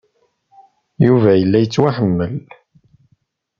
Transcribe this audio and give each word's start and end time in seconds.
Yuba 1.05 1.31
yella 1.35 1.57
yettwaḥemmel. 1.63 2.35